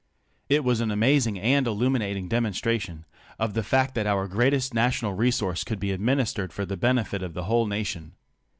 [0.49, 3.05] It was an amazing and illuminating demonstration
[3.37, 7.35] of the fact that our greatest national resource could be administered for the benelit of
[7.35, 8.13] the whole nation.